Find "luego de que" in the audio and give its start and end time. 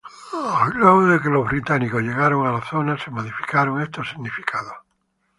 0.77-1.29